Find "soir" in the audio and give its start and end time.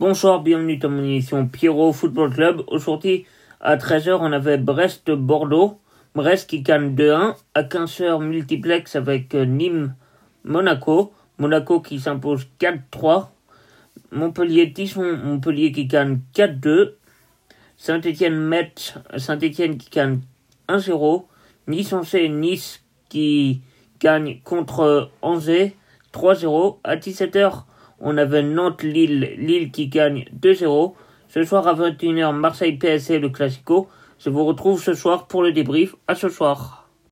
31.44-31.66, 34.94-35.26, 36.28-36.87